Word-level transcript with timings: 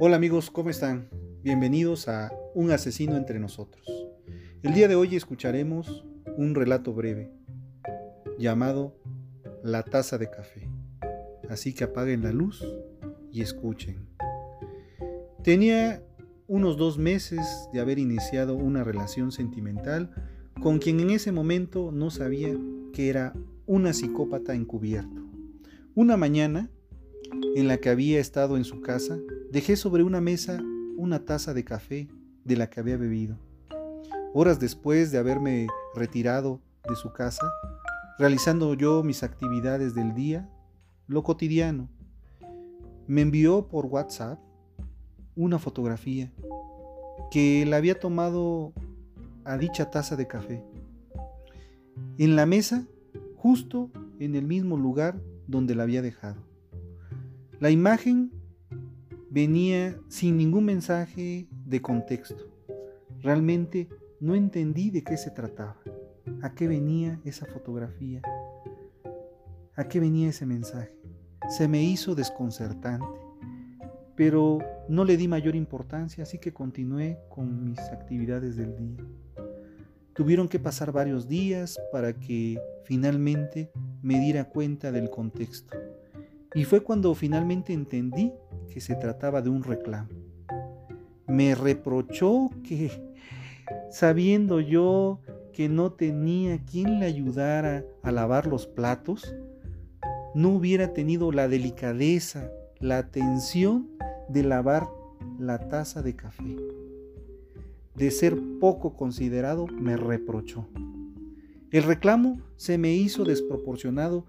Hola 0.00 0.16
amigos, 0.16 0.50
¿cómo 0.50 0.70
están? 0.70 1.08
Bienvenidos 1.44 2.08
a 2.08 2.32
Un 2.52 2.72
asesino 2.72 3.16
entre 3.16 3.38
nosotros. 3.38 3.86
El 4.64 4.74
día 4.74 4.88
de 4.88 4.96
hoy 4.96 5.14
escucharemos 5.14 6.04
un 6.36 6.56
relato 6.56 6.92
breve 6.92 7.30
llamado 8.36 8.96
La 9.62 9.84
taza 9.84 10.18
de 10.18 10.28
café. 10.28 10.68
Así 11.48 11.74
que 11.74 11.84
apaguen 11.84 12.24
la 12.24 12.32
luz 12.32 12.66
y 13.30 13.40
escuchen. 13.40 14.08
Tenía 15.44 16.02
unos 16.48 16.76
dos 16.76 16.98
meses 16.98 17.46
de 17.72 17.78
haber 17.78 18.00
iniciado 18.00 18.56
una 18.56 18.82
relación 18.82 19.30
sentimental 19.30 20.10
con 20.60 20.80
quien 20.80 20.98
en 20.98 21.10
ese 21.10 21.30
momento 21.30 21.92
no 21.92 22.10
sabía 22.10 22.52
que 22.92 23.10
era 23.10 23.32
una 23.66 23.92
psicópata 23.92 24.54
encubierto. 24.54 25.22
Una 25.94 26.16
mañana, 26.16 26.68
en 27.54 27.68
la 27.68 27.76
que 27.76 27.90
había 27.90 28.18
estado 28.18 28.56
en 28.56 28.64
su 28.64 28.80
casa, 28.80 29.18
dejé 29.54 29.76
sobre 29.76 30.02
una 30.02 30.20
mesa 30.20 30.60
una 30.96 31.24
taza 31.24 31.54
de 31.54 31.62
café 31.62 32.08
de 32.44 32.56
la 32.56 32.68
que 32.68 32.80
había 32.80 32.96
bebido. 32.96 33.38
Horas 34.32 34.58
después 34.58 35.12
de 35.12 35.18
haberme 35.18 35.68
retirado 35.94 36.60
de 36.88 36.96
su 36.96 37.12
casa, 37.12 37.48
realizando 38.18 38.74
yo 38.74 39.04
mis 39.04 39.22
actividades 39.22 39.94
del 39.94 40.12
día, 40.12 40.50
lo 41.06 41.22
cotidiano, 41.22 41.88
me 43.06 43.20
envió 43.20 43.68
por 43.68 43.86
WhatsApp 43.86 44.40
una 45.36 45.60
fotografía 45.60 46.32
que 47.30 47.64
la 47.64 47.76
había 47.76 48.00
tomado 48.00 48.72
a 49.44 49.56
dicha 49.56 49.88
taza 49.88 50.16
de 50.16 50.26
café. 50.26 50.64
En 52.18 52.34
la 52.34 52.44
mesa, 52.44 52.88
justo 53.36 53.88
en 54.18 54.34
el 54.34 54.46
mismo 54.46 54.76
lugar 54.76 55.20
donde 55.46 55.76
la 55.76 55.84
había 55.84 56.02
dejado. 56.02 56.42
La 57.60 57.70
imagen 57.70 58.32
venía 59.34 59.98
sin 60.06 60.36
ningún 60.36 60.64
mensaje 60.64 61.48
de 61.66 61.82
contexto. 61.82 62.56
Realmente 63.20 63.88
no 64.20 64.36
entendí 64.36 64.90
de 64.90 65.02
qué 65.02 65.16
se 65.16 65.32
trataba, 65.32 65.76
a 66.40 66.54
qué 66.54 66.68
venía 66.68 67.20
esa 67.24 67.44
fotografía, 67.44 68.22
a 69.74 69.88
qué 69.88 69.98
venía 69.98 70.28
ese 70.28 70.46
mensaje. 70.46 70.96
Se 71.48 71.66
me 71.66 71.82
hizo 71.82 72.14
desconcertante, 72.14 73.18
pero 74.14 74.60
no 74.88 75.04
le 75.04 75.16
di 75.16 75.26
mayor 75.26 75.56
importancia, 75.56 76.22
así 76.22 76.38
que 76.38 76.52
continué 76.52 77.18
con 77.28 77.64
mis 77.64 77.80
actividades 77.80 78.54
del 78.54 78.76
día. 78.76 79.04
Tuvieron 80.12 80.46
que 80.46 80.60
pasar 80.60 80.92
varios 80.92 81.26
días 81.26 81.76
para 81.90 82.20
que 82.20 82.60
finalmente 82.84 83.72
me 84.00 84.20
diera 84.20 84.44
cuenta 84.44 84.92
del 84.92 85.10
contexto. 85.10 85.76
Y 86.54 86.64
fue 86.64 86.82
cuando 86.82 87.14
finalmente 87.14 87.72
entendí 87.72 88.32
que 88.68 88.80
se 88.80 88.94
trataba 88.94 89.42
de 89.42 89.50
un 89.50 89.62
reclamo. 89.62 90.08
Me 91.26 91.54
reprochó 91.54 92.50
que, 92.62 92.90
sabiendo 93.90 94.60
yo 94.60 95.20
que 95.52 95.68
no 95.68 95.92
tenía 95.92 96.64
quien 96.64 97.00
le 97.00 97.06
ayudara 97.06 97.84
a 98.02 98.12
lavar 98.12 98.46
los 98.46 98.66
platos, 98.66 99.34
no 100.34 100.50
hubiera 100.50 100.92
tenido 100.92 101.32
la 101.32 101.48
delicadeza, 101.48 102.50
la 102.80 102.98
atención 102.98 103.88
de 104.28 104.42
lavar 104.42 104.88
la 105.38 105.68
taza 105.68 106.02
de 106.02 106.14
café 106.16 106.56
de 107.94 108.10
ser 108.10 108.36
poco 108.60 108.96
considerado, 108.96 109.66
me 109.66 109.96
reprochó. 109.96 110.66
El 111.70 111.84
reclamo 111.84 112.40
se 112.56 112.78
me 112.78 112.92
hizo 112.94 113.24
desproporcionado 113.24 114.26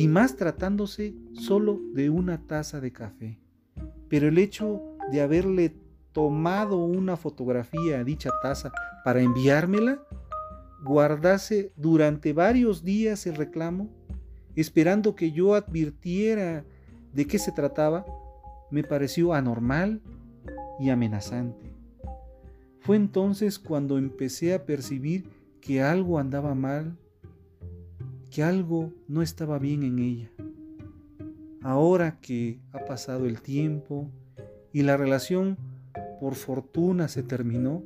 y 0.00 0.08
más 0.08 0.34
tratándose 0.34 1.14
solo 1.34 1.78
de 1.92 2.08
una 2.08 2.46
taza 2.46 2.80
de 2.80 2.90
café. 2.90 3.38
Pero 4.08 4.28
el 4.28 4.38
hecho 4.38 4.80
de 5.12 5.20
haberle 5.20 5.74
tomado 6.12 6.78
una 6.78 7.18
fotografía 7.18 7.98
a 7.98 8.04
dicha 8.04 8.30
taza 8.40 8.72
para 9.04 9.20
enviármela, 9.20 10.02
guardase 10.82 11.74
durante 11.76 12.32
varios 12.32 12.82
días 12.82 13.26
el 13.26 13.36
reclamo, 13.36 13.90
esperando 14.56 15.14
que 15.14 15.32
yo 15.32 15.54
advirtiera 15.54 16.64
de 17.12 17.26
qué 17.26 17.38
se 17.38 17.52
trataba, 17.52 18.06
me 18.70 18.82
pareció 18.82 19.34
anormal 19.34 20.00
y 20.78 20.88
amenazante. 20.88 21.74
Fue 22.78 22.96
entonces 22.96 23.58
cuando 23.58 23.98
empecé 23.98 24.54
a 24.54 24.64
percibir 24.64 25.28
que 25.60 25.82
algo 25.82 26.18
andaba 26.18 26.54
mal, 26.54 26.96
que 28.30 28.42
algo 28.42 28.92
no 29.08 29.22
estaba 29.22 29.58
bien 29.58 29.82
en 29.82 29.98
ella. 29.98 30.30
Ahora 31.62 32.20
que 32.20 32.60
ha 32.72 32.84
pasado 32.84 33.26
el 33.26 33.42
tiempo 33.42 34.10
y 34.72 34.82
la 34.82 34.96
relación 34.96 35.58
por 36.20 36.34
fortuna 36.34 37.08
se 37.08 37.22
terminó, 37.22 37.82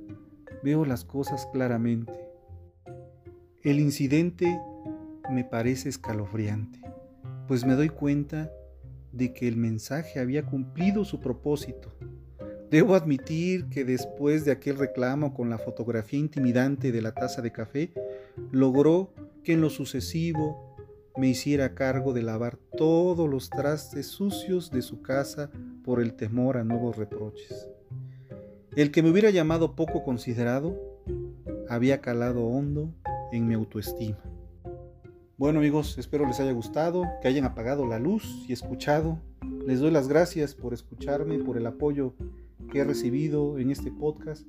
veo 0.62 0.84
las 0.84 1.04
cosas 1.04 1.47
claramente. 1.53 2.12
El 3.62 3.81
incidente 3.81 4.60
me 5.31 5.44
parece 5.44 5.88
escalofriante, 5.88 6.81
pues 7.49 7.65
me 7.65 7.75
doy 7.75 7.88
cuenta 7.88 8.53
de 9.12 9.33
que 9.33 9.49
el 9.49 9.56
mensaje 9.56 10.21
había 10.21 10.44
cumplido 10.44 11.04
su 11.04 11.21
propósito 11.21 11.93
Debo 12.75 12.97
admitir 12.97 13.66
que 13.66 13.84
después 13.84 14.44
de 14.44 14.50
aquel 14.50 14.77
reclamo 14.78 15.33
con 15.33 15.49
la 15.49 15.59
fotografía 15.59 16.19
intimidante 16.19 16.91
de 16.91 17.03
la 17.03 17.12
taza 17.12 17.41
de 17.41 17.53
café, 17.53 17.93
logró 18.50 19.12
que 19.44 19.53
en 19.53 19.60
lo 19.60 19.71
sucesivo 19.71 20.75
me 21.16 21.28
hiciera 21.28 21.75
cargo 21.75 22.12
de 22.12 22.22
lavar 22.22 22.56
todos 22.77 23.28
los 23.31 23.50
trastes 23.50 24.09
sucios 24.09 24.71
de 24.71 24.82
su 24.82 25.03
casa 25.03 25.50
por 25.84 26.00
el 26.00 26.15
temor 26.15 26.56
a 26.56 26.65
nuevos 26.65 26.97
reproches. 26.97 27.69
El 28.75 28.91
que 28.91 29.03
me 29.03 29.10
hubiera 29.10 29.31
llamado 29.31 29.77
poco 29.77 30.03
considerado 30.03 30.77
había 31.69 32.00
calado 32.00 32.44
hondo 32.47 32.93
en 33.31 33.47
mi 33.47 33.54
autoestima. 33.54 34.19
Bueno 35.37 35.60
amigos, 35.60 35.99
espero 35.99 36.27
les 36.27 36.41
haya 36.41 36.53
gustado, 36.53 37.04
que 37.21 37.28
hayan 37.28 37.45
apagado 37.45 37.86
la 37.86 37.98
luz 37.98 38.24
y 38.48 38.53
escuchado. 38.53 39.21
Les 39.66 39.78
doy 39.78 39.91
las 39.91 40.09
gracias 40.09 40.54
por 40.54 40.74
escucharme, 40.74 41.39
por 41.39 41.57
el 41.57 41.66
apoyo 41.66 42.15
que 42.72 42.80
he 42.80 42.84
recibido 42.84 43.59
en 43.59 43.71
este 43.71 43.92
podcast. 43.92 44.47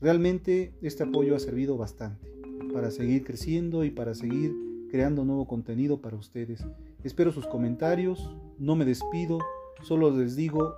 Realmente 0.00 0.72
este 0.80 1.02
apoyo 1.02 1.36
ha 1.36 1.40
servido 1.40 1.76
bastante 1.76 2.39
para 2.72 2.90
seguir 2.90 3.24
creciendo 3.24 3.84
y 3.84 3.90
para 3.90 4.14
seguir 4.14 4.54
creando 4.90 5.24
nuevo 5.24 5.46
contenido 5.46 6.00
para 6.00 6.16
ustedes. 6.16 6.64
Espero 7.04 7.32
sus 7.32 7.46
comentarios, 7.46 8.34
no 8.58 8.76
me 8.76 8.84
despido, 8.84 9.38
solo 9.82 10.10
les 10.10 10.36
digo 10.36 10.74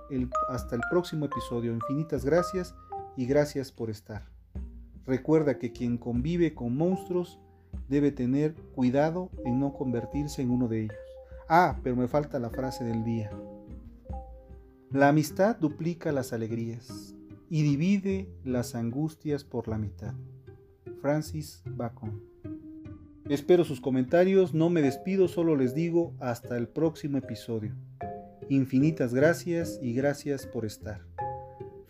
hasta 0.49 0.75
el 0.75 0.81
próximo 0.89 1.25
episodio. 1.25 1.73
Infinitas 1.73 2.23
gracias 2.23 2.75
y 3.17 3.25
gracias 3.25 3.71
por 3.71 3.89
estar. 3.89 4.27
Recuerda 5.05 5.57
que 5.57 5.71
quien 5.71 5.97
convive 5.97 6.53
con 6.53 6.77
monstruos 6.77 7.39
debe 7.89 8.11
tener 8.11 8.53
cuidado 8.75 9.29
en 9.45 9.59
no 9.59 9.73
convertirse 9.73 10.41
en 10.41 10.51
uno 10.51 10.67
de 10.67 10.83
ellos. 10.83 10.97
Ah, 11.49 11.79
pero 11.83 11.95
me 11.95 12.07
falta 12.07 12.39
la 12.39 12.49
frase 12.49 12.83
del 12.83 13.03
día. 13.03 13.31
La 14.91 15.09
amistad 15.09 15.57
duplica 15.57 16.11
las 16.11 16.33
alegrías 16.33 17.15
y 17.49 17.63
divide 17.63 18.29
las 18.43 18.75
angustias 18.75 19.43
por 19.43 19.67
la 19.67 19.77
mitad. 19.77 20.13
Francis 21.03 21.61
Bacon. 21.65 22.23
Espero 23.27 23.65
sus 23.65 23.81
comentarios, 23.81 24.53
no 24.53 24.69
me 24.69 24.81
despido, 24.81 25.27
solo 25.27 25.57
les 25.57 25.75
digo 25.75 26.13
hasta 26.21 26.55
el 26.55 26.69
próximo 26.69 27.17
episodio. 27.17 27.73
Infinitas 28.47 29.13
gracias 29.13 29.77
y 29.81 29.93
gracias 29.93 30.47
por 30.47 30.63
estar. 30.65 31.01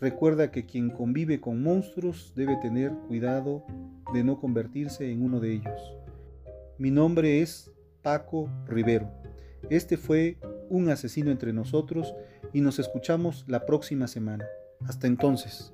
Recuerda 0.00 0.50
que 0.50 0.66
quien 0.66 0.90
convive 0.90 1.40
con 1.40 1.62
monstruos 1.62 2.32
debe 2.34 2.56
tener 2.56 2.90
cuidado 3.06 3.64
de 4.12 4.24
no 4.24 4.40
convertirse 4.40 5.08
en 5.12 5.22
uno 5.22 5.38
de 5.38 5.52
ellos. 5.52 5.94
Mi 6.76 6.90
nombre 6.90 7.40
es 7.40 7.70
Paco 8.02 8.50
Rivero. 8.66 9.12
Este 9.70 9.96
fue 9.96 10.38
un 10.68 10.88
asesino 10.88 11.30
entre 11.30 11.52
nosotros 11.52 12.12
y 12.52 12.62
nos 12.62 12.80
escuchamos 12.80 13.44
la 13.46 13.64
próxima 13.64 14.08
semana. 14.08 14.44
Hasta 14.80 15.06
entonces. 15.06 15.72